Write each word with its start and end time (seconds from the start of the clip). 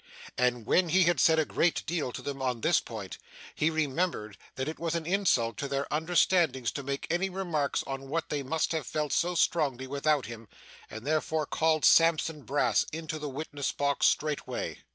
And 0.35 0.65
when 0.65 0.89
he 0.89 1.03
had 1.03 1.19
said 1.19 1.37
a 1.37 1.45
great 1.45 1.85
deal 1.85 2.11
to 2.11 2.23
them 2.23 2.41
on 2.41 2.61
this 2.61 2.79
point, 2.79 3.19
he 3.53 3.69
remembered 3.69 4.35
that 4.55 4.67
it 4.67 4.79
was 4.79 4.95
an 4.95 5.05
insult 5.05 5.57
to 5.57 5.67
their 5.67 5.85
understandings 5.91 6.71
to 6.71 6.81
make 6.81 7.05
any 7.11 7.29
remarks 7.29 7.83
on 7.85 8.09
what 8.09 8.29
they 8.29 8.41
must 8.41 8.71
have 8.71 8.87
felt 8.87 9.11
so 9.13 9.35
strongly 9.35 9.85
without 9.85 10.25
him, 10.25 10.47
and 10.89 11.05
therefore 11.05 11.45
called 11.45 11.85
Sampson 11.85 12.41
Brass 12.41 12.83
into 12.91 13.19
the 13.19 13.29
witness 13.29 13.71
box, 13.71 14.07
straightway. 14.07 14.79